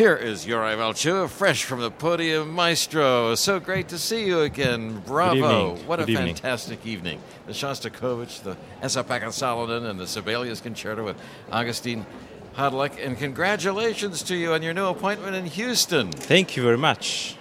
[0.00, 3.34] Here is Juraj Valčuha, fresh from the podium, Maestro.
[3.34, 5.00] So great to see you again.
[5.00, 5.76] Bravo.
[5.84, 6.36] What a evening.
[6.36, 7.20] fantastic evening.
[7.44, 11.20] The Shostakovich, the Esa-Pekka Salonen, and the Sibelius Concerto with
[11.52, 12.06] Augustin
[12.56, 12.96] Hadelich.
[13.04, 16.10] And congratulations to you on your new appointment in Houston.
[16.12, 17.36] Thank you very much.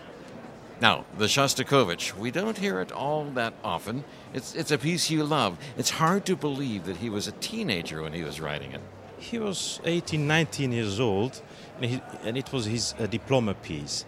[0.81, 4.03] Now, the Shostakovich, we don't hear it all that often.
[4.33, 5.57] It's, it's a piece you love.
[5.77, 8.81] It's hard to believe that he was a teenager when he was writing it.
[9.19, 11.41] He was 18, 19 years old,
[11.77, 14.05] and, he, and it was his uh, diploma piece.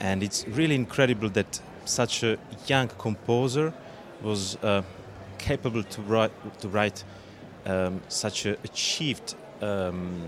[0.00, 3.72] And it's really incredible that such a young composer
[4.22, 4.82] was uh,
[5.38, 7.04] capable to write, to write
[7.66, 10.22] um, such a achieved um,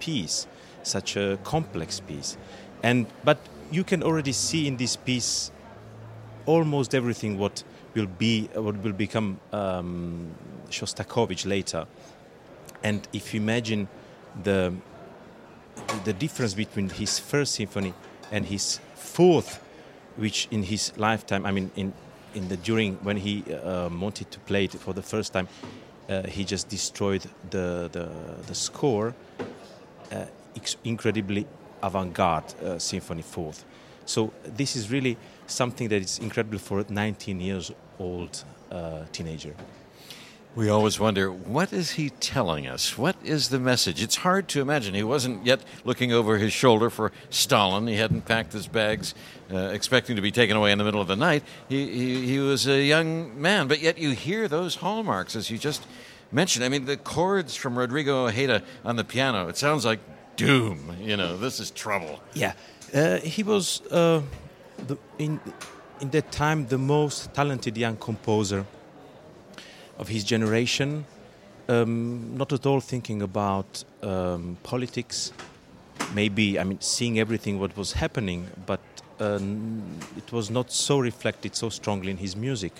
[0.00, 0.46] piece,
[0.82, 2.36] such a complex piece.
[2.82, 3.38] And but
[3.70, 5.50] you can already see in this piece
[6.46, 7.62] almost everything what
[7.94, 10.34] will be what will become um,
[10.70, 11.86] Shostakovich later.
[12.82, 13.88] And if you imagine
[14.42, 14.72] the
[16.04, 17.94] the difference between his first symphony
[18.30, 19.60] and his fourth,
[20.16, 21.92] which in his lifetime, I mean, in
[22.34, 25.48] in the during when he uh, wanted to play it for the first time,
[26.08, 28.08] uh, he just destroyed the the,
[28.46, 29.14] the score.
[30.10, 30.26] Uh,
[30.84, 31.46] incredibly
[31.82, 33.64] avant-garde uh, symphony fourth.
[34.04, 39.54] So this is really something that is incredible for a 19 years old uh, teenager.
[40.54, 42.98] We always wonder, what is he telling us?
[42.98, 44.02] What is the message?
[44.02, 44.92] It's hard to imagine.
[44.92, 47.86] He wasn't yet looking over his shoulder for Stalin.
[47.86, 49.14] He hadn't packed his bags,
[49.50, 51.42] uh, expecting to be taken away in the middle of the night.
[51.70, 55.56] He, he, he was a young man, but yet you hear those hallmarks, as you
[55.56, 55.86] just
[56.30, 56.66] mentioned.
[56.66, 60.00] I mean, the chords from Rodrigo Ojeda on the piano, it sounds like
[60.36, 60.94] doom.
[61.00, 62.20] You know, this is trouble.
[62.34, 62.52] Yeah,
[62.92, 64.20] uh, he was uh,
[64.86, 65.40] the, in
[66.00, 68.66] in that time the most talented young composer
[70.02, 71.04] of his generation.
[71.68, 75.32] Um, not at all thinking about um, politics.
[76.12, 78.80] Maybe I mean seeing everything what was happening, but
[79.20, 79.82] um,
[80.16, 82.72] it was not so reflected so strongly in his music.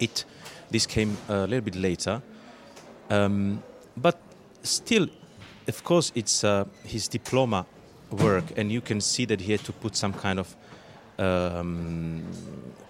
[0.00, 0.24] It
[0.70, 2.20] this came a little bit later,
[3.10, 3.62] um,
[3.96, 4.18] but
[4.62, 5.06] still,
[5.68, 7.64] of course, it's uh, his diploma
[8.10, 10.56] work, and you can see that he had to put some kind of
[11.18, 12.22] um,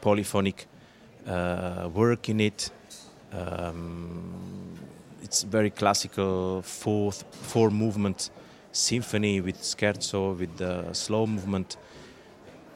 [0.01, 0.67] polyphonic
[1.27, 2.71] uh, work in it.
[3.33, 4.79] Um,
[5.23, 8.31] it's very classical fourth four movement
[8.73, 11.77] symphony with scherzo with the slow movement,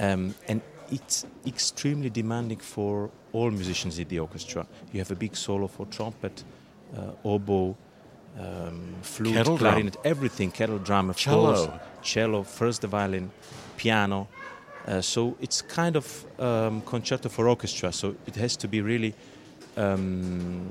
[0.00, 4.66] um, and it's extremely demanding for all musicians in the orchestra.
[4.92, 6.44] You have a big solo for trumpet,
[6.96, 7.74] uh, oboe,
[8.38, 9.72] um, flute, Kettle drum.
[9.72, 11.54] clarinet, everything, kettle drum, of Cello.
[11.66, 13.30] course, cello, first the violin,
[13.76, 14.28] piano.
[14.86, 17.92] Uh, so it's kind of um, concerto for orchestra.
[17.92, 19.14] So it has to be really
[19.76, 20.66] um,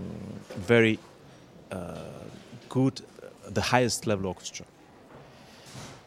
[0.55, 0.99] very
[1.71, 1.95] uh,
[2.69, 3.01] good,
[3.49, 4.65] the highest level orchestra.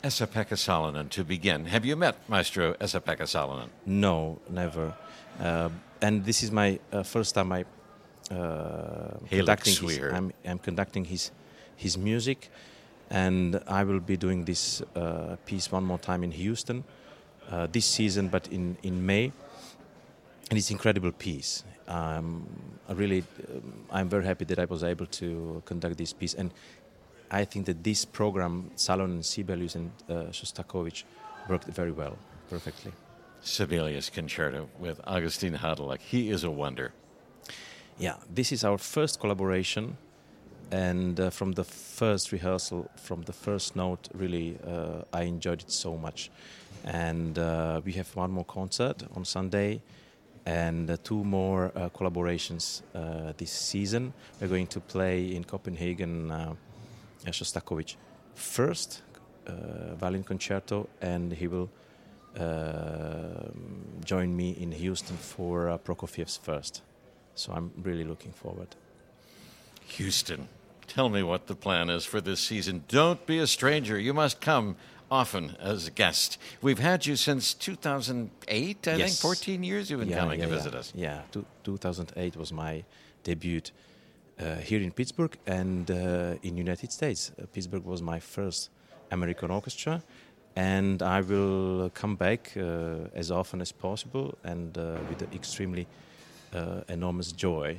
[0.02, 1.64] Esa-Pekka Salonen, to begin.
[1.64, 3.68] Have you met Maestro Esa-Pekka Salonen?
[3.86, 4.92] No, never.
[5.40, 5.70] Uh,
[6.02, 7.64] and this is my uh, first time I
[8.30, 9.98] uh, conducting his.
[10.12, 11.30] I'm, I'm conducting his
[11.76, 12.50] his music,
[13.10, 16.84] and I will be doing this uh, piece one more time in Houston
[17.50, 19.32] uh, this season, but in in May.
[20.50, 21.64] And it's incredible piece.
[21.88, 22.46] Um,
[22.88, 26.50] I really, um, I'm very happy that I was able to conduct this piece, and
[27.30, 31.04] I think that this program, Salonen Sibelius and uh, Shostakovich,
[31.48, 32.16] worked very well,
[32.48, 32.92] perfectly.
[33.42, 36.00] Sibelius Concerto with Augustin Hadelich.
[36.00, 36.92] He is a wonder.
[37.98, 39.96] Yeah, this is our first collaboration,
[40.70, 45.70] and uh, from the first rehearsal, from the first note, really, uh, I enjoyed it
[45.70, 46.30] so much.
[46.84, 49.80] And uh, we have one more concert on Sunday,
[50.46, 54.12] and uh, two more uh, collaborations uh, this season.
[54.40, 56.56] We're going to play in Copenhagen
[57.26, 57.96] Shostakovich
[58.34, 59.02] first
[59.46, 61.70] violin concerto, and he will
[64.04, 66.82] join me in Houston for Prokofiev's first.
[67.34, 68.76] So I'm really looking forward.
[69.86, 70.48] Houston,
[70.86, 72.84] tell me what the plan is for this season.
[72.88, 73.98] Don't be a stranger.
[73.98, 74.76] You must come
[75.14, 76.38] often as a guest.
[76.60, 79.10] We've had you since 2008, I think.
[79.10, 80.78] 14 years you've been coming to visit yeah.
[80.78, 80.92] us.
[80.94, 82.84] Yeah, two, 2008 was my
[83.22, 83.62] debut
[84.40, 87.30] uh, here in Pittsburgh and uh, in United States.
[87.30, 88.70] Uh, Pittsburgh was my first
[89.12, 90.02] American orchestra,
[90.56, 95.86] and I will come back uh, as often as possible and uh, with extremely
[96.52, 97.78] uh, enormous joy.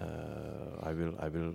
[0.00, 1.54] Uh, I will I will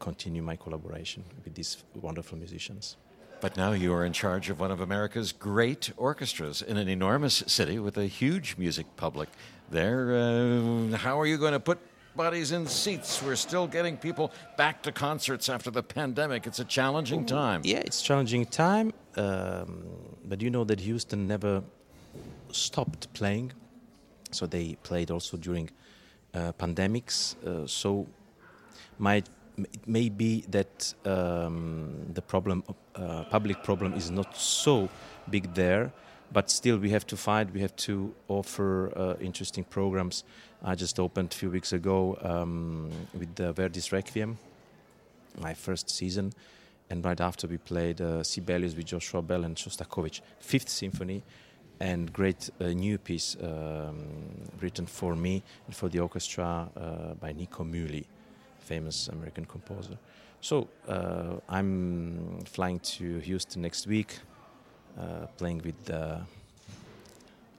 [0.00, 2.96] continue my collaboration with these wonderful musicians.
[3.40, 7.44] But now you are in charge of one of America's great orchestras in an enormous
[7.46, 9.28] city with a huge music public.
[9.70, 11.78] There, uh, how are you going to put
[12.16, 13.22] bodies in seats?
[13.22, 16.46] We're still getting people back to concerts after the pandemic.
[16.46, 17.60] It's a challenging time.
[17.64, 18.92] Yeah, it's challenging time.
[19.16, 19.84] um,
[20.24, 21.62] but you know that Houston never
[22.52, 23.52] stopped playing,
[24.32, 25.70] so they played also during
[26.34, 27.36] uh, pandemics.
[27.44, 28.06] Uh, so
[28.98, 32.62] might it may be that um, the problem,
[32.94, 34.88] uh, public problem, is not so
[35.30, 35.92] big there,
[36.32, 37.52] but still we have to fight.
[37.52, 40.24] We have to offer uh, interesting programs.
[40.62, 44.38] I just opened a few weeks ago um, with the Verdi's Requiem,
[45.40, 46.32] my first season,
[46.90, 51.22] and right after we played uh, Sibelius with Joshua Bell and Shostakovich, Fifth Symphony,
[51.80, 53.98] and great uh, new piece um,
[54.60, 58.06] written for me and for the orchestra uh, by Nico Muhly
[58.66, 59.96] famous American composer.
[60.40, 64.18] So uh, I'm flying to Houston next week,
[64.98, 66.20] uh, playing with the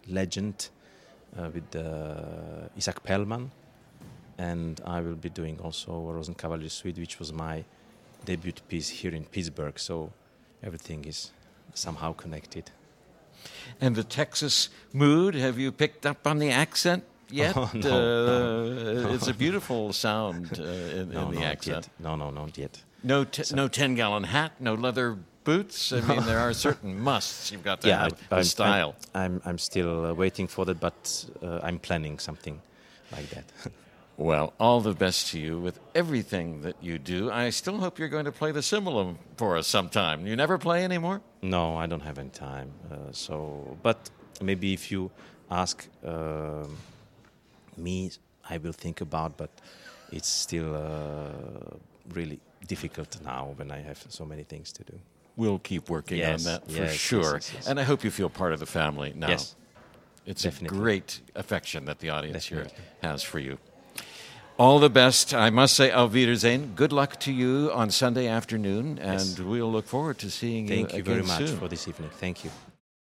[0.07, 0.69] legend,
[1.37, 1.69] uh, with
[2.77, 3.49] Itzhak Perlman,
[4.37, 7.63] and I will be doing also Rosenkavalier Suite, which was my
[8.25, 9.79] debut piece here in Pittsburgh.
[9.79, 10.11] So
[10.61, 11.31] everything is
[11.73, 12.71] somehow connected.
[13.81, 17.55] And the Texas mood, have you picked up on the accent yet.
[17.57, 19.13] Oh, no, uh, no.
[19.13, 21.85] It's a beautiful sound uh, in, No, in the accent.
[21.85, 21.89] yet.
[21.99, 22.83] No, no, not yet.
[23.03, 25.91] No, t- no ten-gallon hat, no leather boots.
[25.93, 27.51] I mean, there are certain musts.
[27.51, 28.95] You've got to have I- the I'm, style.
[29.13, 32.59] I'm, I'm still uh, waiting for that, but uh, I'm planning something
[33.11, 33.45] like that.
[34.17, 37.29] Well, all the best to you with everything that you do.
[37.31, 40.25] I still hope you're going to play the cymbalum for us sometime.
[40.25, 41.21] You never play anymore?
[41.43, 42.71] no, I don't have any time.
[42.91, 44.09] Uh, so, but
[44.41, 45.11] maybe if you
[45.51, 46.75] ask um
[47.77, 48.11] me,
[48.49, 49.37] I will think about.
[49.37, 49.49] But
[50.11, 51.77] it's still uh,
[52.13, 54.99] really difficult now when I have so many things to do.
[55.35, 57.33] We'll keep working Yes, on that for yes, sure.
[57.35, 57.67] yes.
[57.67, 59.29] And I hope you feel part of the family now.
[59.29, 59.55] Yes,
[60.25, 60.75] It's definitely.
[60.77, 62.67] a great affection that the audience here
[63.03, 63.57] has for you.
[64.57, 65.33] All the best.
[65.35, 66.73] I must say, Auf Wiedersehen.
[66.75, 70.87] Good luck to you on Sunday afternoon, and we'll look forward to seeing thank you
[70.87, 71.57] Thank you very much soon.
[71.59, 72.09] for this evening.
[72.19, 72.49] Thank you.